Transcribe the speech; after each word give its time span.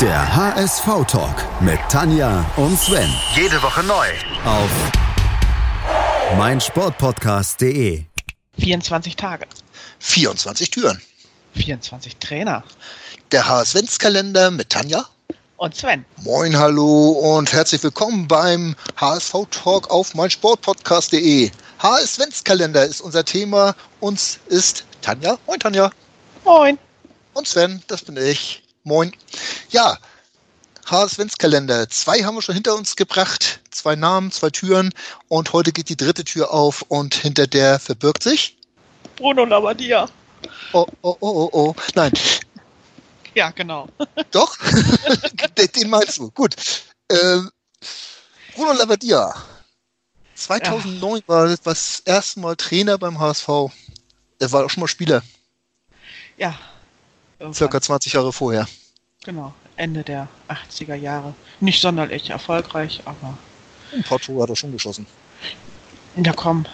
Der 0.00 0.34
HSV-Talk 0.34 1.60
mit 1.60 1.78
Tanja 1.88 2.44
und 2.56 2.76
Sven. 2.76 3.08
Jede 3.36 3.62
Woche 3.62 3.84
neu. 3.84 4.08
Auf 4.44 4.68
meinsportpodcast.de. 6.36 8.02
24 8.58 9.14
Tage. 9.14 9.46
24 10.00 10.70
Türen. 10.70 11.00
24 11.54 12.16
Trainer. 12.16 12.64
Der 13.30 13.46
HSV-Kalender 13.46 14.50
mit 14.50 14.70
Tanja. 14.70 15.04
Und 15.58 15.76
Sven. 15.76 16.04
Moin, 16.24 16.58
hallo 16.58 17.10
und 17.10 17.52
herzlich 17.52 17.84
willkommen 17.84 18.26
beim 18.26 18.74
HSV-Talk 18.96 19.90
auf 19.90 20.12
meinsportpodcast.de. 20.16 21.52
HSV-Kalender 21.78 22.84
ist 22.84 23.00
unser 23.00 23.24
Thema. 23.24 23.76
Uns 24.00 24.40
ist 24.48 24.84
Tanja. 25.02 25.38
Moin, 25.46 25.60
Tanja. 25.60 25.92
Moin. 26.44 26.78
Und 27.34 27.46
Sven, 27.46 27.80
das 27.86 28.02
bin 28.02 28.16
ich. 28.16 28.63
Moin. 28.86 29.12
Ja, 29.70 29.96
HSV-Kalender. 30.84 31.88
Zwei 31.88 32.22
haben 32.22 32.34
wir 32.34 32.42
schon 32.42 32.54
hinter 32.54 32.74
uns 32.74 32.96
gebracht. 32.96 33.60
Zwei 33.70 33.96
Namen, 33.96 34.30
zwei 34.30 34.50
Türen. 34.50 34.92
Und 35.28 35.54
heute 35.54 35.72
geht 35.72 35.88
die 35.88 35.96
dritte 35.96 36.22
Tür 36.22 36.52
auf 36.52 36.82
und 36.88 37.14
hinter 37.14 37.46
der 37.46 37.78
verbirgt 37.78 38.22
sich. 38.22 38.58
Bruno 39.16 39.46
Labbadia. 39.46 40.06
Oh, 40.74 40.86
oh, 41.00 41.16
oh, 41.20 41.30
oh, 41.30 41.50
oh. 41.52 41.74
Nein. 41.94 42.12
Ja, 43.34 43.50
genau. 43.52 43.88
Doch? 44.30 44.54
den, 45.56 45.72
den 45.74 45.88
meinst 45.88 46.18
du. 46.18 46.30
Gut. 46.32 46.54
Ähm, 47.08 47.50
Bruno 48.54 48.72
Labbadia. 48.74 49.34
2009 50.34 51.20
ja. 51.20 51.22
war 51.26 51.56
das 51.56 52.00
erste 52.00 52.40
Mal 52.40 52.56
Trainer 52.56 52.98
beim 52.98 53.18
HSV. 53.18 53.48
Er 54.40 54.52
war 54.52 54.66
auch 54.66 54.68
schon 54.68 54.82
mal 54.82 54.88
Spieler. 54.88 55.22
Ja. 56.36 56.58
Circa 57.52 57.80
20 57.80 58.12
Jahre 58.12 58.32
vorher. 58.32 58.66
Genau. 59.24 59.52
Ende 59.76 60.02
der 60.04 60.28
80er 60.48 60.94
Jahre. 60.94 61.34
Nicht 61.60 61.80
sonderlich 61.80 62.30
erfolgreich, 62.30 63.02
aber. 63.04 63.36
Ein 63.92 64.04
paar 64.04 64.20
Tore 64.20 64.42
hat 64.42 64.50
er 64.50 64.56
schon 64.56 64.72
geschossen. 64.72 65.06
Ja, 66.16 66.32
komm. 66.32 66.66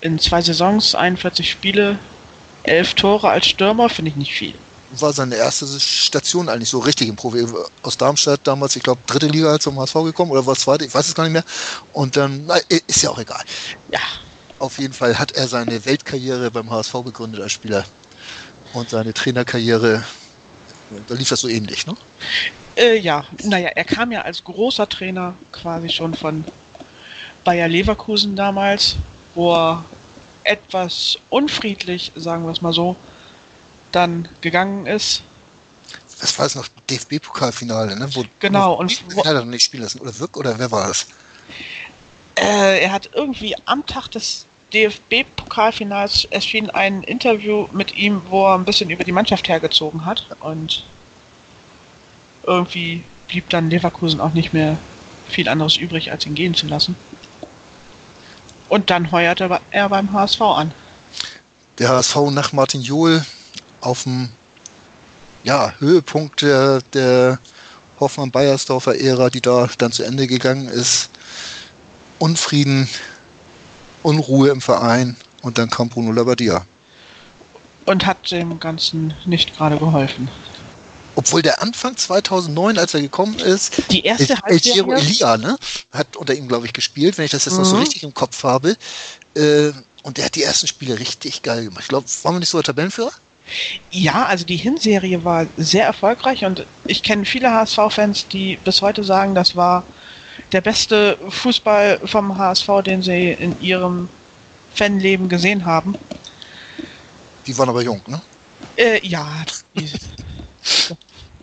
In 0.00 0.18
zwei 0.18 0.40
Saisons, 0.40 0.94
41 0.94 1.50
Spiele, 1.50 1.98
11 2.62 2.94
Tore 2.94 3.30
als 3.30 3.46
Stürmer, 3.46 3.88
finde 3.88 4.10
ich 4.10 4.16
nicht 4.16 4.32
viel. 4.32 4.54
War 4.92 5.12
seine 5.12 5.34
erste 5.34 5.66
Station 5.80 6.48
eigentlich 6.48 6.70
so 6.70 6.78
richtig 6.78 7.08
im 7.08 7.16
Profi. 7.16 7.46
Aus 7.82 7.98
Darmstadt 7.98 8.40
damals, 8.44 8.76
ich 8.76 8.82
glaube, 8.82 9.00
dritte 9.06 9.26
Liga 9.26 9.58
zum 9.58 9.78
HSV 9.78 9.94
gekommen 10.04 10.30
oder 10.30 10.46
war 10.46 10.52
es 10.52 10.60
zweite, 10.60 10.84
ich 10.84 10.94
weiß 10.94 11.08
es 11.08 11.14
gar 11.14 11.24
nicht 11.24 11.32
mehr. 11.32 11.44
Und 11.92 12.16
dann, 12.16 12.46
na, 12.46 12.56
ist 12.86 13.02
ja 13.02 13.10
auch 13.10 13.18
egal. 13.18 13.42
Ja. 13.92 14.00
Auf 14.60 14.78
jeden 14.78 14.94
Fall 14.94 15.18
hat 15.18 15.32
er 15.32 15.46
seine 15.46 15.84
Weltkarriere 15.84 16.50
beim 16.50 16.70
HSV 16.70 16.92
begründet 17.04 17.40
als 17.42 17.52
Spieler. 17.52 17.84
Und 18.72 18.90
seine 18.90 19.14
Trainerkarriere 19.14 20.04
da 20.90 21.14
lief 21.14 21.28
das 21.28 21.40
so 21.40 21.48
ähnlich, 21.48 21.86
ne? 21.86 21.94
Äh, 22.76 22.98
ja, 22.98 23.24
naja, 23.42 23.68
er 23.68 23.84
kam 23.84 24.12
ja 24.12 24.22
als 24.22 24.42
großer 24.44 24.88
Trainer 24.88 25.34
quasi 25.52 25.88
schon 25.90 26.14
von 26.14 26.44
Bayer 27.44 27.68
Leverkusen 27.68 28.36
damals, 28.36 28.96
wo 29.34 29.54
er 29.54 29.84
etwas 30.44 31.18
unfriedlich, 31.28 32.12
sagen 32.16 32.44
wir 32.44 32.52
es 32.52 32.62
mal 32.62 32.72
so, 32.72 32.96
dann 33.92 34.28
gegangen 34.40 34.86
ist. 34.86 35.22
Was 36.20 36.38
war 36.38 36.46
es 36.46 36.54
noch? 36.54 36.68
DFB-Pokalfinale, 36.90 37.96
ne? 37.96 38.08
Wo, 38.14 38.24
genau. 38.40 38.72
Wo, 38.72 38.80
und 38.80 39.02
wo, 39.14 39.24
hat 39.24 39.34
er 39.34 39.44
nicht 39.44 39.64
spielen 39.64 39.82
lassen? 39.82 40.00
Oder 40.00 40.18
Wirk? 40.18 40.36
Oder 40.36 40.58
wer 40.58 40.70
war 40.70 40.88
das? 40.88 41.06
Äh, 42.34 42.82
er 42.82 42.92
hat 42.92 43.10
irgendwie 43.14 43.54
am 43.66 43.84
Tag 43.86 44.08
des 44.08 44.47
DFB-Pokalfinals 44.72 46.26
erschien 46.30 46.70
ein 46.70 47.02
Interview 47.02 47.66
mit 47.72 47.96
ihm, 47.96 48.22
wo 48.28 48.46
er 48.46 48.54
ein 48.54 48.64
bisschen 48.64 48.90
über 48.90 49.04
die 49.04 49.12
Mannschaft 49.12 49.48
hergezogen 49.48 50.04
hat. 50.04 50.26
Und 50.40 50.84
irgendwie 52.44 53.02
blieb 53.28 53.48
dann 53.50 53.70
Leverkusen 53.70 54.20
auch 54.20 54.34
nicht 54.34 54.52
mehr 54.52 54.78
viel 55.28 55.48
anderes 55.48 55.76
übrig, 55.76 56.10
als 56.10 56.26
ihn 56.26 56.34
gehen 56.34 56.54
zu 56.54 56.66
lassen. 56.66 56.96
Und 58.68 58.90
dann 58.90 59.10
heuerte 59.12 59.60
er 59.70 59.88
beim 59.88 60.12
HSV 60.12 60.40
an. 60.40 60.72
Der 61.78 61.88
HSV 61.88 62.16
nach 62.30 62.52
Martin 62.52 62.82
Johl 62.82 63.24
auf 63.80 64.02
dem 64.02 64.28
ja, 65.44 65.72
Höhepunkt 65.78 66.42
der, 66.42 66.82
der 66.92 67.38
Hoffmann-Bayersdorfer-Ära, 68.00 69.30
die 69.30 69.40
da 69.40 69.68
dann 69.78 69.92
zu 69.92 70.02
Ende 70.02 70.26
gegangen 70.26 70.68
ist. 70.68 71.10
Unfrieden 72.18 72.88
Unruhe 74.08 74.48
im 74.48 74.62
Verein 74.62 75.16
und 75.42 75.58
dann 75.58 75.68
kam 75.68 75.90
Bruno 75.90 76.12
Labbadia. 76.12 76.64
Und 77.84 78.06
hat 78.06 78.30
dem 78.30 78.58
Ganzen 78.58 79.12
nicht 79.26 79.54
gerade 79.54 79.76
geholfen. 79.76 80.28
Obwohl 81.14 81.42
der 81.42 81.60
Anfang 81.60 81.94
2009, 81.94 82.78
als 82.78 82.94
er 82.94 83.02
gekommen 83.02 83.38
ist, 83.38 83.82
die 83.90 84.04
erste 84.04 84.34
El 84.46 84.60
Giro 84.60 84.92
Elia, 84.92 85.36
ne, 85.36 85.58
hat 85.92 86.16
unter 86.16 86.34
ihm, 86.34 86.48
glaube 86.48 86.64
ich, 86.64 86.72
gespielt, 86.72 87.18
wenn 87.18 87.26
ich 87.26 87.32
das 87.32 87.44
jetzt 87.44 87.54
mhm. 87.54 87.60
noch 87.60 87.66
so 87.66 87.76
mhm. 87.76 87.82
richtig 87.82 88.02
im 88.02 88.14
Kopf 88.14 88.44
habe. 88.44 88.76
Äh, 89.34 89.72
und 90.04 90.16
der 90.16 90.24
hat 90.24 90.36
die 90.36 90.42
ersten 90.42 90.66
Spiele 90.66 90.98
richtig 90.98 91.42
geil 91.42 91.64
gemacht. 91.64 91.82
Ich 91.82 91.88
glaube, 91.88 92.06
waren 92.22 92.36
wir 92.36 92.40
nicht 92.40 92.48
so 92.48 92.58
der 92.58 92.64
Tabellenführer? 92.64 93.12
Ja, 93.90 94.24
also 94.24 94.46
die 94.46 94.56
Hinserie 94.56 95.22
war 95.22 95.46
sehr 95.58 95.84
erfolgreich 95.84 96.46
und 96.46 96.64
ich 96.86 97.02
kenne 97.02 97.26
viele 97.26 97.50
HSV-Fans, 97.50 98.28
die 98.28 98.58
bis 98.64 98.80
heute 98.80 99.04
sagen, 99.04 99.34
das 99.34 99.54
war 99.54 99.84
der 100.52 100.60
beste 100.60 101.18
Fußball 101.28 102.00
vom 102.04 102.36
HSV, 102.36 102.68
den 102.84 103.02
sie 103.02 103.32
in 103.32 103.60
ihrem 103.60 104.08
Fanleben 104.74 105.28
gesehen 105.28 105.64
haben. 105.64 105.94
Die 107.46 107.56
waren 107.58 107.68
aber 107.68 107.82
jung, 107.82 108.00
ne? 108.06 108.20
Äh, 108.76 109.06
ja, 109.06 109.26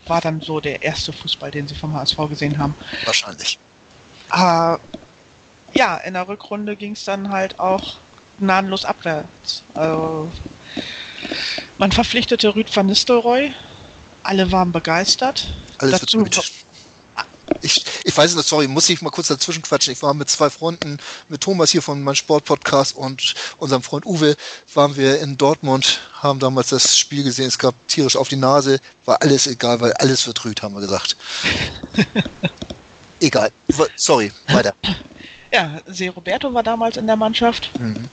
war 0.07 0.21
dann 0.21 0.41
so 0.41 0.59
der 0.59 0.81
erste 0.83 1.11
Fußball, 1.11 1.51
den 1.51 1.67
sie 1.67 1.75
vom 1.75 1.93
HSV 1.93 2.17
gesehen 2.29 2.57
haben. 2.57 2.75
Wahrscheinlich. 3.05 3.57
Äh, 4.31 4.77
ja, 5.73 5.97
in 6.05 6.13
der 6.13 6.27
Rückrunde 6.27 6.75
ging 6.75 6.93
es 6.93 7.03
dann 7.03 7.29
halt 7.29 7.59
auch 7.59 7.97
gnadenlos 8.39 8.85
abwärts. 8.85 9.63
Also, 9.73 10.31
man 11.77 11.91
verpflichtete 11.91 12.55
Rüd 12.55 12.73
van 12.75 12.85
Nistelrooy. 12.85 13.53
Alle 14.23 14.51
waren 14.51 14.71
begeistert. 14.71 15.47
Alles 15.77 15.99
Dazu, 16.01 16.25
ich, 16.25 16.64
ich 18.15 18.17
weiß 18.17 18.33
nicht, 18.33 18.47
sorry, 18.47 18.69
muss 18.69 18.87
ich 18.87 19.01
mal 19.01 19.09
kurz 19.09 19.27
dazwischen 19.27 19.61
quatschen. 19.61 19.91
Ich 19.91 20.01
war 20.01 20.13
mit 20.13 20.29
zwei 20.29 20.49
Freunden, 20.49 20.99
mit 21.27 21.41
Thomas 21.41 21.71
hier 21.71 21.81
von 21.81 22.01
meinem 22.01 22.15
Sportpodcast 22.15 22.95
und 22.95 23.33
unserem 23.57 23.81
Freund 23.81 24.05
Uwe, 24.05 24.37
waren 24.73 24.95
wir 24.95 25.19
in 25.19 25.35
Dortmund, 25.35 25.99
haben 26.21 26.39
damals 26.39 26.69
das 26.69 26.97
Spiel 26.97 27.25
gesehen, 27.25 27.47
es 27.47 27.59
gab 27.59 27.75
tierisch 27.89 28.15
auf 28.15 28.29
die 28.29 28.37
Nase, 28.37 28.79
war 29.03 29.21
alles 29.21 29.47
egal, 29.47 29.81
weil 29.81 29.91
alles 29.93 30.25
wird 30.27 30.45
rüht, 30.45 30.61
haben 30.61 30.75
wir 30.75 30.79
gesagt. 30.79 31.17
egal, 33.19 33.51
sorry, 33.97 34.31
weiter. 34.47 34.73
Ja, 35.51 35.81
Se 35.85 36.07
Roberto 36.07 36.53
war 36.53 36.63
damals 36.63 36.95
in 36.95 37.07
der 37.07 37.17
Mannschaft 37.17 37.69
mhm. 37.77 38.07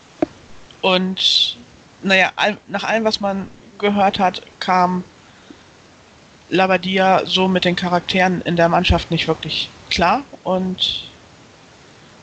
und 0.80 1.56
naja, 2.02 2.32
nach 2.66 2.82
allem, 2.82 3.04
was 3.04 3.20
man 3.20 3.48
gehört 3.78 4.18
hat, 4.18 4.42
kam 4.58 5.04
Labadia 6.52 7.22
so 7.24 7.48
mit 7.48 7.64
den 7.64 7.76
Charakteren 7.76 8.42
in 8.42 8.56
der 8.56 8.68
Mannschaft 8.68 9.10
nicht 9.10 9.26
wirklich 9.26 9.70
klar 9.88 10.22
und 10.42 11.08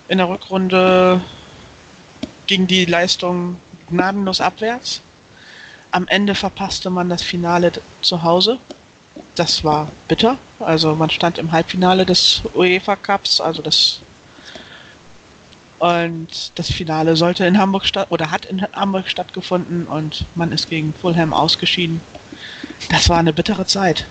in 0.07 0.19
der 0.19 0.29
Rückrunde 0.29 1.19
ging 2.45 2.67
die 2.67 2.85
Leistung 2.85 3.59
gnadenlos 3.89 4.39
abwärts. 4.39 5.01
Am 5.89 6.07
Ende 6.07 6.35
verpasste 6.35 6.91
man 6.91 7.09
das 7.09 7.23
Finale 7.23 7.71
zu 8.01 8.21
Hause. 8.21 8.59
Das 9.33 9.63
war 9.63 9.91
bitter. 10.07 10.37
Also 10.59 10.95
man 10.95 11.09
stand 11.09 11.39
im 11.39 11.51
Halbfinale 11.51 12.05
des 12.05 12.43
UEFA 12.53 12.97
Cups, 12.97 13.41
also 13.41 13.63
das 13.63 14.01
und 15.79 16.51
das 16.59 16.69
Finale 16.69 17.15
sollte 17.15 17.45
in 17.45 17.57
Hamburg 17.57 17.85
statt 17.85 18.07
oder 18.11 18.29
hat 18.29 18.45
in 18.45 18.61
Hamburg 18.73 19.09
stattgefunden 19.09 19.87
und 19.87 20.25
man 20.35 20.51
ist 20.51 20.69
gegen 20.69 20.93
Fulham 20.93 21.33
ausgeschieden. 21.33 22.03
Das 22.89 23.09
war 23.09 23.17
eine 23.17 23.33
bittere 23.33 23.65
Zeit 23.65 24.05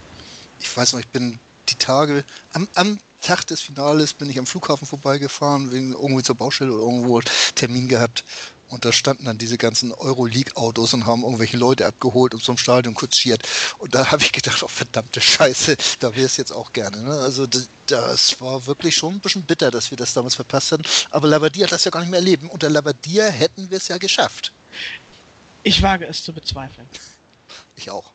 ich 0.61 0.77
weiß 0.77 0.93
noch, 0.93 1.01
ich 1.01 1.09
bin 1.09 1.39
die 1.69 1.75
Tage, 1.77 2.25
am, 2.53 2.69
am 2.75 2.99
Tag 3.21 3.47
des 3.47 3.61
Finales 3.61 4.15
bin 4.15 4.31
ich 4.31 4.39
am 4.39 4.47
Flughafen 4.47 4.87
vorbeigefahren, 4.87 5.73
wegen 5.73 5.93
irgendwie 5.93 6.23
zur 6.23 6.37
Baustelle 6.37 6.73
oder 6.73 6.85
irgendwo 6.85 7.21
Termin 7.55 7.89
gehabt. 7.89 8.25
Und 8.69 8.85
da 8.85 8.93
standen 8.93 9.25
dann 9.25 9.39
diese 9.39 9.57
ganzen 9.57 9.93
Euroleague-Autos 9.93 10.93
und 10.93 11.07
haben 11.07 11.23
irgendwelche 11.23 11.57
Leute 11.57 11.87
abgeholt 11.87 12.35
und 12.35 12.43
zum 12.43 12.59
Stadion 12.59 12.95
kutschiert. 12.95 13.49
Und 13.79 13.95
da 13.95 14.11
habe 14.11 14.23
ich 14.23 14.31
gedacht, 14.31 14.63
oh 14.63 14.69
verdammte 14.69 15.23
Scheiße, 15.23 15.77
da 16.01 16.15
wäre 16.15 16.27
es 16.27 16.37
jetzt 16.37 16.53
auch 16.53 16.73
gerne. 16.75 17.03
Ne? 17.03 17.13
Also 17.13 17.47
das 17.87 18.41
war 18.41 18.67
wirklich 18.67 18.95
schon 18.95 19.15
ein 19.15 19.21
bisschen 19.21 19.43
bitter, 19.43 19.71
dass 19.71 19.91
wir 19.91 19.97
das 19.97 20.13
damals 20.13 20.35
verpasst 20.35 20.73
hatten. 20.73 20.85
Aber 21.11 21.29
Labadia 21.29 21.65
hat 21.65 21.73
das 21.73 21.85
ja 21.85 21.91
gar 21.91 22.01
nicht 22.01 22.11
mehr 22.11 22.21
erlebt. 22.21 22.45
Unter 22.51 22.69
Labadia 22.69 23.29
hätten 23.29 23.71
wir 23.71 23.79
es 23.79 23.89
ja 23.89 23.97
geschafft. 23.97 24.53
Ich 25.63 25.83
wage 25.83 26.07
es 26.07 26.23
zu 26.23 26.35
bezweifeln. 26.35 26.87
Ich 27.75 27.91
auch. 27.91 28.13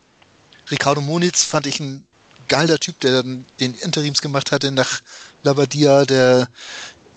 Ricardo 0.69 1.01
Muniz 1.01 1.43
fand 1.43 1.65
ich 1.65 1.79
ein 1.79 2.07
geiler 2.53 2.77
Typ, 2.77 2.99
der 2.99 3.23
dann 3.23 3.45
den 3.59 3.73
Interims 3.79 4.21
gemacht 4.21 4.51
hatte 4.51 4.71
nach 4.71 5.01
Labadia, 5.41 6.05
der 6.05 6.47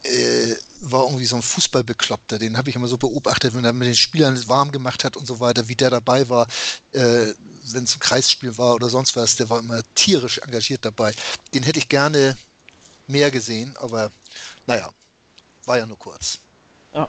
äh, 0.03 0.55
war 0.81 1.05
irgendwie 1.05 1.27
so 1.27 1.37
ein 1.37 1.43
Fußballbekloppter, 1.43 2.38
den 2.38 2.56
habe 2.56 2.71
ich 2.71 2.77
immer 2.77 2.88
so 2.88 2.97
beobachtet, 2.97 3.55
wenn 3.55 3.65
er 3.65 3.75
mit 3.75 3.87
den 3.87 3.94
Spielern 3.94 4.49
warm 4.49 4.73
gemacht 4.73 5.05
hat 5.05 5.15
und 5.15 5.27
so 5.27 5.38
weiter, 5.38 5.69
wie 5.69 5.75
der 5.75 5.91
dabei 5.91 6.27
war, 6.31 6.47
äh, 6.93 7.35
wenn 7.73 7.85
es 7.85 7.97
ein 7.97 8.00
Kreisspiel 8.00 8.56
war 8.56 8.77
oder 8.77 8.88
sonst 8.88 9.15
was, 9.15 9.37
der 9.37 9.50
war 9.50 9.59
immer 9.59 9.83
tierisch 9.94 10.38
engagiert 10.38 10.87
dabei. 10.87 11.12
Den 11.53 11.65
hätte 11.65 11.81
ich 11.81 11.88
gerne 11.91 12.38
mehr 13.06 13.31
gesehen, 13.31 13.77
aber 13.79 14.11
naja, 14.67 14.88
war 15.67 15.77
ja 15.77 15.85
nur 15.85 15.99
kurz. 15.99 16.38
Ja. 16.94 17.09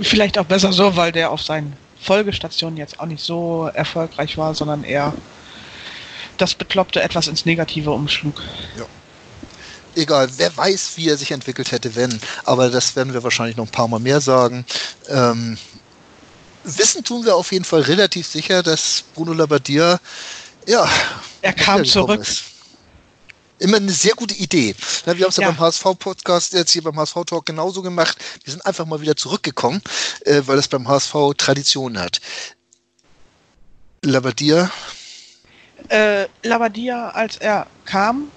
Vielleicht 0.00 0.38
auch 0.38 0.46
besser 0.46 0.72
so, 0.72 0.94
weil 0.94 1.10
der 1.10 1.32
auf 1.32 1.42
seinen 1.42 1.76
Folgestationen 2.00 2.76
jetzt 2.76 3.00
auch 3.00 3.06
nicht 3.06 3.24
so 3.24 3.68
erfolgreich 3.74 4.38
war, 4.38 4.54
sondern 4.54 4.84
eher 4.84 5.12
das 6.40 6.54
Bekloppte 6.54 7.02
etwas 7.02 7.28
ins 7.28 7.44
Negative 7.44 7.90
umschlug. 7.90 8.42
Ja. 8.76 8.86
Egal, 9.94 10.28
wer 10.36 10.56
weiß, 10.56 10.92
wie 10.96 11.08
er 11.08 11.16
sich 11.16 11.32
entwickelt 11.32 11.72
hätte, 11.72 11.96
wenn. 11.96 12.20
Aber 12.44 12.70
das 12.70 12.94
werden 12.94 13.14
wir 13.14 13.22
wahrscheinlich 13.24 13.56
noch 13.56 13.66
ein 13.66 13.72
paar 13.72 13.88
Mal 13.88 13.98
mehr 13.98 14.20
sagen. 14.20 14.64
Ähm, 15.08 15.58
wissen 16.64 17.02
tun 17.04 17.24
wir 17.24 17.34
auf 17.34 17.52
jeden 17.52 17.64
Fall 17.64 17.82
relativ 17.82 18.26
sicher, 18.26 18.62
dass 18.62 19.04
Bruno 19.14 19.32
Labbadia, 19.32 19.98
ja, 20.66 20.88
er 21.42 21.52
kam 21.52 21.84
zurück. 21.84 22.20
Ist. 22.20 22.44
Immer 23.60 23.78
eine 23.78 23.90
sehr 23.90 24.14
gute 24.14 24.34
Idee. 24.34 24.76
wir 25.04 25.12
haben 25.12 25.30
es 25.30 25.36
ja. 25.36 25.42
ja. 25.42 25.50
beim 25.50 25.58
HSV-Podcast 25.58 26.52
jetzt 26.52 26.70
hier 26.70 26.82
beim 26.82 26.96
HSV-Talk 26.96 27.44
genauso 27.44 27.82
gemacht. 27.82 28.16
Wir 28.44 28.52
sind 28.52 28.64
einfach 28.64 28.86
mal 28.86 29.00
wieder 29.00 29.16
zurückgekommen, 29.16 29.82
äh, 30.26 30.42
weil 30.46 30.58
es 30.58 30.68
beim 30.68 30.86
HSV 30.86 31.34
Tradition 31.36 31.98
hat. 31.98 32.20
Labbadia? 34.02 34.70
Äh, 35.88 36.26
Labbadia, 36.42 37.10
als 37.10 37.36
er 37.38 37.66
kam, 37.86 38.30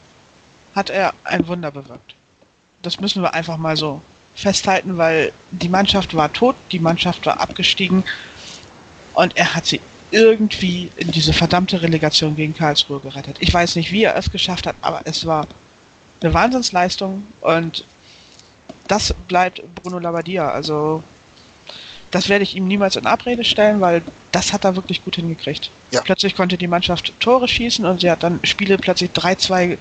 hat 0.76 0.90
er 0.90 1.14
ein 1.24 1.48
Wunder 1.48 1.72
bewirkt. 1.72 2.16
Das 2.82 3.00
müssen 3.00 3.22
wir 3.22 3.34
einfach 3.34 3.58
mal 3.58 3.76
so 3.76 4.02
festhalten, 4.36 4.98
weil 4.98 5.34
die 5.52 5.70
Mannschaft 5.70 6.16
war 6.16 6.32
tot, 6.32 6.56
die 6.72 6.80
Mannschaft 6.80 7.26
war 7.26 7.40
abgestiegen 7.40 8.04
und 9.14 9.36
er 9.36 9.54
hat 9.54 9.66
sie 9.66 9.82
irgendwie 10.12 10.90
in 10.98 11.12
diese 11.12 11.34
verdammte 11.34 11.82
Relegation 11.82 12.36
gegen 12.36 12.54
Karlsruhe 12.54 13.00
gerettet. 13.00 13.38
Ich 13.40 13.54
weiß 13.54 13.76
nicht, 13.76 13.92
wie 13.92 14.04
er 14.04 14.16
es 14.16 14.32
geschafft 14.32 14.68
hat, 14.68 14.76
aber 14.82 15.02
es 15.06 15.26
war 15.26 15.48
eine 16.22 16.34
Wahnsinnsleistung 16.34 17.24
und 17.42 17.84
das 18.88 19.14
bleibt 19.28 19.62
Bruno 19.76 20.00
Labbadia. 20.00 20.50
Also 20.52 21.04
das 22.12 22.30
werde 22.30 22.44
ich 22.44 22.56
ihm 22.56 22.68
niemals 22.68 22.98
in 22.98 23.06
Abrede 23.06 23.44
stellen, 23.44 23.82
weil 23.82 24.04
das 24.32 24.54
hat 24.54 24.66
er 24.66 24.76
wirklich 24.76 25.04
gut 25.04 25.16
hingekriegt. 25.16 25.72
Ja. 25.92 26.02
Plötzlich 26.02 26.36
konnte 26.36 26.58
die 26.58 26.68
Mannschaft 26.68 27.14
Tore 27.20 27.48
schießen 27.48 27.86
und 27.86 28.02
sie 28.02 28.12
hat 28.12 28.24
dann 28.24 28.40
Spiele 28.44 28.78
plötzlich 28.78 29.12
3-2 29.12 29.78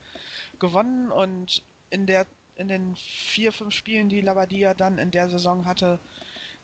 gewonnen 0.58 1.10
und 1.10 1.62
in 1.90 2.06
der 2.06 2.26
in 2.56 2.68
den 2.68 2.94
vier, 2.94 3.52
fünf 3.52 3.74
Spielen, 3.74 4.10
die 4.10 4.20
Labadia 4.20 4.74
dann 4.74 4.98
in 4.98 5.10
der 5.10 5.30
Saison 5.30 5.64
hatte, 5.64 5.98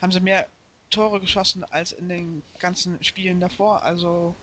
haben 0.02 0.12
sie 0.12 0.20
mehr 0.20 0.46
Tore 0.90 1.20
geschossen 1.20 1.64
als 1.64 1.92
in 1.92 2.10
den 2.10 2.42
ganzen 2.58 3.02
Spielen 3.02 3.40
davor. 3.40 3.82
Also 3.82 4.36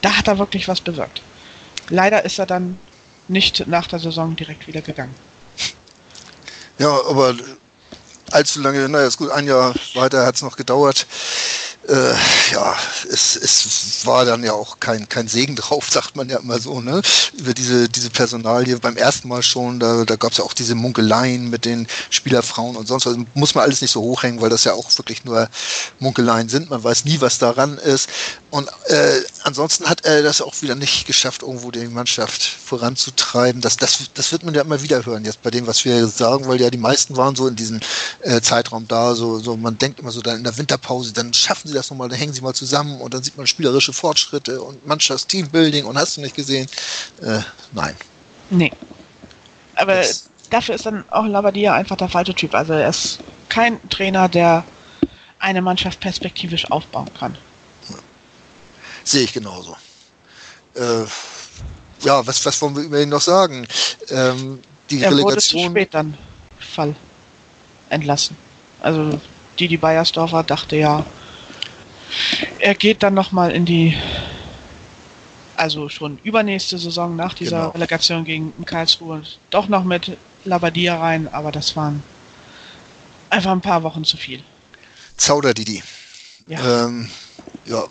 da 0.00 0.16
hat 0.16 0.28
er 0.28 0.38
wirklich 0.38 0.68
was 0.68 0.80
bewirkt. 0.80 1.22
Leider 1.88 2.24
ist 2.24 2.38
er 2.38 2.46
dann 2.46 2.78
nicht 3.26 3.66
nach 3.66 3.88
der 3.88 3.98
Saison 3.98 4.36
direkt 4.36 4.68
wieder 4.68 4.80
gegangen. 4.80 5.14
Ja, 6.78 6.96
aber 7.08 7.34
allzu 8.30 8.60
lange, 8.60 8.88
naja, 8.88 9.06
ist 9.06 9.18
gut, 9.18 9.30
ein 9.30 9.46
Jahr 9.46 9.74
weiter 9.94 10.26
hat 10.26 10.36
es 10.36 10.42
noch 10.42 10.56
gedauert 10.56 11.06
äh, 11.88 12.14
ja, 12.52 12.76
es, 13.10 13.36
es 13.36 14.04
war 14.04 14.24
dann 14.24 14.44
ja 14.44 14.52
auch 14.52 14.80
kein, 14.80 15.08
kein 15.08 15.28
Segen 15.28 15.56
drauf, 15.56 15.88
sagt 15.90 16.16
man 16.16 16.28
ja 16.28 16.38
immer 16.38 16.58
so, 16.58 16.80
ne? 16.80 17.02
Über 17.38 17.54
diese, 17.54 17.88
diese 17.88 18.10
Personalie 18.10 18.78
beim 18.78 18.96
ersten 18.96 19.28
Mal 19.28 19.42
schon, 19.42 19.80
da, 19.80 20.04
da 20.04 20.16
gab 20.16 20.32
es 20.32 20.38
ja 20.38 20.44
auch 20.44 20.52
diese 20.52 20.74
Munkeleien 20.74 21.48
mit 21.50 21.64
den 21.64 21.86
Spielerfrauen 22.10 22.76
und 22.76 22.86
sonst 22.86 23.06
was. 23.06 23.16
Muss 23.34 23.54
man 23.54 23.64
alles 23.64 23.80
nicht 23.80 23.90
so 23.90 24.02
hochhängen, 24.02 24.40
weil 24.40 24.50
das 24.50 24.64
ja 24.64 24.72
auch 24.74 24.90
wirklich 24.98 25.24
nur 25.24 25.48
Munkeleien 25.98 26.48
sind. 26.48 26.70
Man 26.70 26.82
weiß 26.82 27.04
nie, 27.04 27.20
was 27.20 27.38
daran 27.38 27.78
ist. 27.78 28.08
Und 28.50 28.68
äh, 28.88 29.20
ansonsten 29.44 29.88
hat 29.88 30.04
er 30.04 30.22
das 30.22 30.40
auch 30.40 30.60
wieder 30.60 30.74
nicht 30.74 31.06
geschafft, 31.06 31.42
irgendwo 31.42 31.70
die 31.70 31.86
Mannschaft 31.86 32.42
voranzutreiben. 32.42 33.60
Das, 33.60 33.76
das, 33.76 34.10
das 34.14 34.32
wird 34.32 34.42
man 34.42 34.54
ja 34.54 34.62
immer 34.62 34.82
wieder 34.82 35.06
hören, 35.06 35.24
jetzt 35.24 35.42
bei 35.42 35.50
dem, 35.50 35.66
was 35.66 35.84
wir 35.84 36.06
sagen, 36.08 36.46
weil 36.48 36.60
ja 36.60 36.70
die 36.70 36.78
meisten 36.78 37.16
waren 37.16 37.36
so 37.36 37.46
in 37.46 37.56
diesem 37.56 37.80
äh, 38.22 38.40
Zeitraum 38.40 38.88
da, 38.88 39.14
so, 39.14 39.38
so 39.38 39.56
man 39.56 39.78
denkt 39.78 40.00
immer 40.00 40.10
so 40.10 40.20
dann 40.20 40.38
in 40.38 40.44
der 40.44 40.56
Winterpause, 40.58 41.12
dann 41.12 41.32
schaffen 41.32 41.69
sie 41.70 41.76
das 41.76 41.90
nochmal, 41.90 42.08
dann 42.08 42.18
hängen 42.18 42.32
sie 42.32 42.40
mal 42.40 42.54
zusammen 42.54 43.00
und 43.00 43.14
dann 43.14 43.22
sieht 43.22 43.36
man 43.36 43.46
spielerische 43.46 43.92
Fortschritte 43.92 44.60
und 44.60 44.86
Mannschaftsteambuilding 44.86 45.84
und 45.84 45.96
hast 45.96 46.16
du 46.16 46.20
nicht 46.20 46.36
gesehen? 46.36 46.68
Äh, 47.22 47.40
nein. 47.72 47.96
Nee. 48.50 48.72
Aber 49.76 49.94
das, 49.94 50.28
dafür 50.50 50.74
ist 50.74 50.86
dann 50.86 51.04
auch 51.10 51.26
Labadia 51.26 51.74
einfach 51.74 51.96
der 51.96 52.08
falsche 52.08 52.34
Typ. 52.34 52.54
Also 52.54 52.74
er 52.74 52.88
ist 52.88 53.20
kein 53.48 53.80
Trainer, 53.88 54.28
der 54.28 54.64
eine 55.38 55.62
Mannschaft 55.62 56.00
perspektivisch 56.00 56.70
aufbauen 56.70 57.10
kann. 57.18 57.36
Ja. 57.88 57.96
Sehe 59.04 59.22
ich 59.22 59.32
genauso. 59.32 59.76
Äh, 60.74 61.04
ja, 62.02 62.26
was, 62.26 62.44
was 62.44 62.60
wollen 62.62 62.76
wir 62.76 62.82
über 62.82 63.00
ihn 63.00 63.08
noch 63.08 63.20
sagen? 63.20 63.66
Ähm, 64.10 64.60
die 64.90 65.02
er 65.02 65.10
Relegation. 65.10 65.24
Wurde 65.24 65.40
zu 65.40 65.58
spät 65.58 65.94
dann 65.94 66.16
Fall 66.58 66.94
entlassen. 67.88 68.36
Also 68.80 69.20
Didi 69.58 69.76
Beiersdorfer 69.76 70.42
dachte 70.42 70.76
ja, 70.76 71.04
er 72.58 72.74
geht 72.74 73.02
dann 73.02 73.14
nochmal 73.14 73.52
in 73.52 73.64
die, 73.64 73.96
also 75.56 75.88
schon 75.88 76.18
übernächste 76.22 76.78
Saison 76.78 77.16
nach 77.16 77.34
dieser 77.34 77.58
genau. 77.60 77.70
Relegation 77.70 78.24
gegen 78.24 78.52
Karlsruhe, 78.64 79.22
doch 79.50 79.68
noch 79.68 79.84
mit 79.84 80.16
Labadia 80.44 80.98
rein, 80.98 81.28
aber 81.28 81.52
das 81.52 81.76
waren 81.76 82.02
einfach 83.28 83.52
ein 83.52 83.60
paar 83.60 83.82
Wochen 83.82 84.04
zu 84.04 84.16
viel. 84.16 84.42
Zauder 85.16 85.54
Didi. 85.54 85.82
Ja. 86.46 86.86
Ähm, 86.86 87.10
ja. 87.66 87.84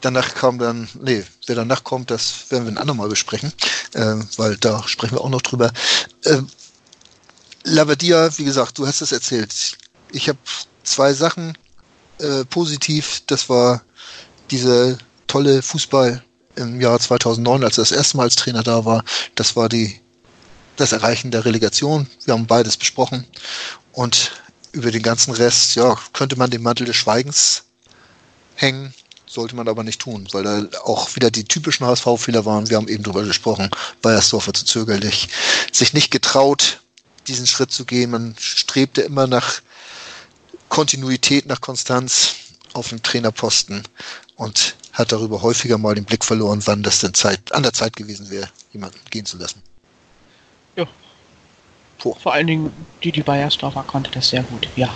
Danach 0.00 0.34
kam 0.34 0.58
dann, 0.58 0.88
nee, 1.00 1.22
wer 1.46 1.54
danach 1.54 1.84
kommt, 1.84 2.10
das 2.10 2.50
werden 2.50 2.64
wir 2.64 2.72
ein 2.72 2.78
andermal 2.78 3.08
besprechen, 3.08 3.52
äh, 3.92 4.16
weil 4.36 4.56
da 4.56 4.82
sprechen 4.88 5.14
wir 5.14 5.20
auch 5.20 5.28
noch 5.28 5.42
drüber. 5.42 5.72
Ähm, 6.24 6.48
Labadia, 7.62 8.36
wie 8.36 8.44
gesagt, 8.44 8.78
du 8.78 8.86
hast 8.86 9.00
es 9.00 9.12
erzählt. 9.12 9.78
Ich 10.10 10.28
habe 10.28 10.38
zwei 10.82 11.12
Sachen 11.12 11.56
äh, 12.22 12.44
positiv. 12.44 13.22
Das 13.26 13.48
war 13.48 13.82
diese 14.50 14.98
tolle 15.26 15.62
Fußball 15.62 16.22
im 16.56 16.80
Jahr 16.80 16.98
2009, 16.98 17.64
als 17.64 17.78
er 17.78 17.82
das 17.82 17.92
erste 17.92 18.16
Mal 18.16 18.24
als 18.24 18.36
Trainer 18.36 18.62
da 18.62 18.84
war. 18.84 19.04
Das 19.34 19.56
war 19.56 19.68
die, 19.68 20.00
das 20.76 20.92
Erreichen 20.92 21.30
der 21.30 21.44
Relegation. 21.44 22.06
Wir 22.24 22.34
haben 22.34 22.46
beides 22.46 22.76
besprochen. 22.76 23.26
Und 23.92 24.32
über 24.72 24.90
den 24.90 25.02
ganzen 25.02 25.32
Rest, 25.32 25.74
ja, 25.74 25.96
könnte 26.12 26.36
man 26.36 26.50
den 26.50 26.62
Mantel 26.62 26.86
des 26.86 26.96
Schweigens 26.96 27.64
hängen. 28.54 28.94
Sollte 29.26 29.56
man 29.56 29.68
aber 29.68 29.82
nicht 29.82 30.00
tun, 30.00 30.28
weil 30.32 30.42
da 30.44 30.66
auch 30.84 31.16
wieder 31.16 31.30
die 31.30 31.44
typischen 31.44 31.86
HSV-Fehler 31.86 32.44
waren. 32.44 32.68
Wir 32.68 32.76
haben 32.76 32.88
eben 32.88 33.02
drüber 33.02 33.24
gesprochen. 33.24 33.70
Bayersdorfer 34.02 34.52
zu 34.52 34.66
zögerlich. 34.66 35.28
Sich 35.72 35.94
nicht 35.94 36.10
getraut, 36.10 36.80
diesen 37.28 37.46
Schritt 37.46 37.72
zu 37.72 37.86
gehen. 37.86 38.10
Man 38.10 38.34
strebte 38.38 39.00
immer 39.00 39.26
nach 39.26 39.62
Kontinuität 40.72 41.44
nach 41.44 41.60
Konstanz 41.60 42.34
auf 42.72 42.88
dem 42.88 43.02
Trainerposten 43.02 43.82
und 44.36 44.74
hat 44.94 45.12
darüber 45.12 45.42
häufiger 45.42 45.76
mal 45.76 45.94
den 45.94 46.06
Blick 46.06 46.24
verloren, 46.24 46.62
wann 46.64 46.82
das 46.82 47.00
denn 47.00 47.12
Zeit, 47.12 47.52
an 47.52 47.62
der 47.62 47.74
Zeit 47.74 47.94
gewesen 47.94 48.30
wäre, 48.30 48.48
jemanden 48.72 48.98
gehen 49.10 49.26
zu 49.26 49.36
lassen. 49.36 49.62
Ja. 50.74 50.86
Puh. 51.98 52.14
Vor 52.14 52.32
allen 52.32 52.46
Dingen 52.46 52.72
die, 53.02 53.12
die 53.12 53.22
Bayersdorfer 53.22 53.82
konnte 53.82 54.10
das 54.12 54.30
sehr 54.30 54.44
gut, 54.44 54.66
ja. 54.74 54.88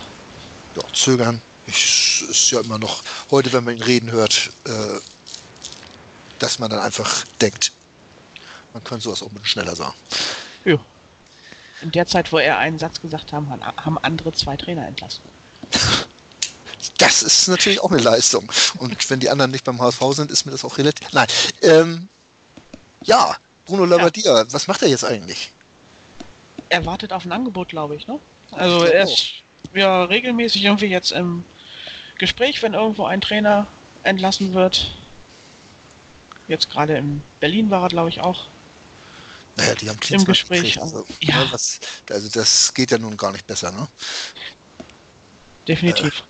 Ja, 0.75 0.81
zögern. 0.93 1.43
Ich, 1.67 2.23
ist 2.27 2.49
ja 2.49 2.61
immer 2.61 2.79
noch, 2.79 3.03
heute, 3.29 3.53
wenn 3.53 3.63
man 3.63 3.75
ihn 3.75 3.83
reden 3.83 4.11
hört, 4.11 4.49
äh, 4.65 4.99
dass 6.39 6.57
man 6.57 6.71
dann 6.71 6.79
einfach 6.79 7.23
denkt, 7.39 7.71
man 8.73 8.83
könnte 8.83 9.03
sowas 9.03 9.21
auch 9.21 9.27
ein 9.27 9.33
bisschen 9.33 9.45
schneller 9.45 9.75
sagen. 9.75 9.93
Ja. 10.65 10.79
In 11.83 11.91
der 11.91 12.07
Zeit, 12.07 12.31
wo 12.31 12.39
er 12.39 12.57
einen 12.57 12.79
Satz 12.79 12.99
gesagt 12.99 13.31
haben, 13.31 13.51
haben 13.51 13.97
andere 13.99 14.33
zwei 14.33 14.57
Trainer 14.57 14.87
entlassen. 14.87 15.21
Das 16.97 17.21
ist 17.21 17.47
natürlich 17.47 17.81
auch 17.81 17.91
eine 17.91 18.01
Leistung. 18.01 18.51
Und 18.79 19.09
wenn 19.09 19.19
die 19.19 19.29
anderen 19.29 19.51
nicht 19.51 19.63
beim 19.63 19.79
HSV 19.81 20.01
sind, 20.11 20.31
ist 20.31 20.45
mir 20.45 20.51
das 20.51 20.65
auch 20.65 20.77
relativ. 20.77 21.11
Nein. 21.13 21.27
Ähm, 21.61 22.07
ja, 23.03 23.35
Bruno 23.65 23.85
Labbadia, 23.85 24.39
ja. 24.39 24.53
was 24.53 24.67
macht 24.67 24.81
er 24.81 24.87
jetzt 24.87 25.03
eigentlich? 25.03 25.51
Er 26.69 26.85
wartet 26.85 27.13
auf 27.13 27.25
ein 27.25 27.31
Angebot, 27.31 27.69
glaube 27.69 27.95
ich, 27.95 28.07
ne? 28.07 28.19
Also 28.51 28.83
er 28.83 29.03
ist 29.03 29.43
ja 29.73 30.05
regelmäßig 30.05 30.63
irgendwie 30.63 30.87
jetzt 30.87 31.11
im 31.11 31.43
Gespräch, 32.17 32.63
wenn 32.63 32.73
irgendwo 32.73 33.05
ein 33.05 33.21
Trainer 33.21 33.67
entlassen 34.03 34.53
wird. 34.53 34.91
Jetzt 36.47 36.69
gerade 36.69 36.97
in 36.97 37.21
Berlin 37.39 37.69
war 37.69 37.83
er, 37.83 37.89
glaube 37.89 38.09
ich, 38.09 38.21
auch. 38.21 38.45
Naja, 39.57 39.75
die 39.75 39.89
haben 39.89 39.99
Im 40.09 40.25
Gespräch. 40.25 40.81
Also, 40.81 41.05
ja. 41.19 41.43
Ne, 41.43 41.47
was, 41.51 41.79
also 42.09 42.29
das 42.29 42.73
geht 42.73 42.91
ja 42.91 42.97
nun 42.97 43.17
gar 43.17 43.31
nicht 43.31 43.47
besser, 43.47 43.71
ne? 43.71 43.87
definitiv. 45.67 46.23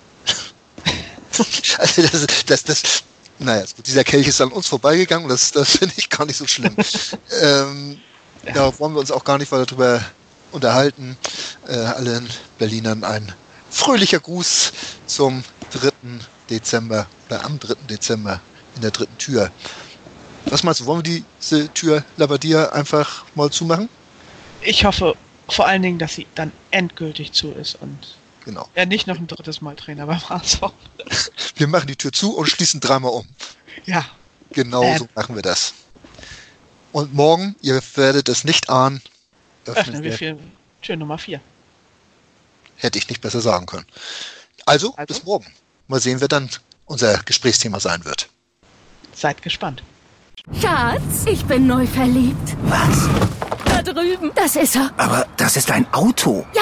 also 1.77 2.01
das, 2.01 2.45
das, 2.45 2.63
das, 2.63 3.03
naja, 3.39 3.65
dieser 3.85 4.03
Kelch 4.03 4.27
ist 4.27 4.41
an 4.41 4.51
uns 4.51 4.67
vorbeigegangen, 4.67 5.29
das, 5.29 5.51
das 5.51 5.77
finde 5.77 5.93
ich 5.97 6.09
gar 6.09 6.25
nicht 6.25 6.37
so 6.37 6.47
schlimm. 6.47 6.75
ähm, 7.41 7.99
ja. 8.45 8.53
Da 8.53 8.79
wollen 8.79 8.93
wir 8.93 8.99
uns 8.99 9.11
auch 9.11 9.23
gar 9.23 9.37
nicht 9.37 9.51
weiter 9.51 9.65
darüber 9.65 10.03
unterhalten. 10.51 11.17
Äh, 11.67 11.73
allen 11.73 12.29
Berlinern 12.57 13.03
ein 13.03 13.33
fröhlicher 13.69 14.19
Gruß 14.19 14.71
zum 15.05 15.43
3. 15.71 15.91
Dezember 16.49 17.07
oder 17.27 17.43
am 17.45 17.59
3. 17.59 17.75
Dezember 17.89 18.39
in 18.75 18.81
der 18.81 18.91
dritten 18.91 19.17
Tür. 19.17 19.51
Was 20.45 20.63
meinst 20.63 20.79
du, 20.79 20.85
wollen 20.85 21.05
wir 21.05 21.23
diese 21.41 21.71
Tür 21.73 22.03
Labadia 22.15 22.69
einfach 22.69 23.25
mal 23.35 23.51
zumachen? 23.51 23.89
Ich 24.61 24.85
hoffe 24.85 25.15
vor 25.49 25.67
allen 25.67 25.81
Dingen, 25.81 25.99
dass 25.99 26.15
sie 26.15 26.25
dann 26.35 26.51
endgültig 26.71 27.33
zu 27.33 27.51
ist 27.51 27.75
und 27.81 28.15
Genau. 28.47 28.69
er 28.75 28.85
nicht 28.85 29.07
noch 29.07 29.17
ein 29.17 29.27
drittes 29.27 29.59
Mal 29.59 29.75
Trainer 29.75 30.05
beim 30.05 30.29
HSV. 30.29 30.61
Wir 31.57 31.67
machen 31.67 31.87
die 31.87 31.97
Tür 31.97 32.13
zu 32.13 32.33
und 32.33 32.47
schließen 32.47 32.79
dreimal 32.79 33.11
um. 33.11 33.27
Ja, 33.85 34.05
Genau 34.51 34.81
Ähm. 34.83 34.97
so 34.99 35.07
machen 35.15 35.35
wir 35.35 35.41
das. 35.41 35.73
Und 36.93 37.13
morgen, 37.13 37.57
ihr 37.61 37.81
werdet 37.95 38.29
es 38.29 38.45
nicht 38.45 38.69
ahnen, 38.69 39.01
öffnen 39.65 40.01
wir 40.01 40.11
wir- 40.11 40.17
für 40.17 40.39
Tür 40.81 40.95
Nummer 40.95 41.17
4. 41.17 41.41
hätte 42.77 42.97
ich 42.97 43.09
nicht 43.09 43.19
besser 43.19 43.41
sagen 43.41 43.65
können. 43.65 43.85
Also, 44.65 44.93
Also? 44.95 45.13
bis 45.13 45.23
morgen. 45.25 45.47
Mal 45.89 45.99
sehen, 45.99 46.21
wer 46.21 46.29
dann 46.29 46.49
unser 46.85 47.17
Gesprächsthema 47.23 47.81
sein 47.81 48.05
wird. 48.05 48.29
Seid 49.13 49.41
gespannt. 49.41 49.83
Schatz, 50.61 51.25
ich 51.25 51.43
bin 51.45 51.67
neu 51.67 51.85
verliebt. 51.85 52.55
Was? 52.63 53.09
Da 53.65 53.81
drüben. 53.83 54.31
Das 54.35 54.55
ist 54.55 54.75
er. 54.77 54.91
Aber 54.97 55.27
das 55.35 55.57
ist 55.57 55.69
ein 55.71 55.91
Auto. 55.93 56.45
Ja, 56.55 56.61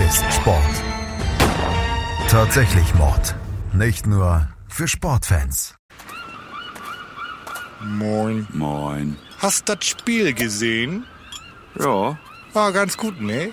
ist 0.00 0.24
Sport 0.32 0.84
tatsächlich 2.34 2.92
Mord. 2.96 3.36
Nicht 3.72 4.08
nur 4.08 4.48
für 4.66 4.88
Sportfans. 4.88 5.76
Moin. 7.80 8.48
Moin. 8.52 9.16
Hast 9.38 9.68
das 9.68 9.84
Spiel 9.84 10.32
gesehen? 10.34 11.04
Ja, 11.78 12.18
War 12.54 12.72
ganz 12.72 12.96
gut, 12.96 13.20
ne? 13.20 13.52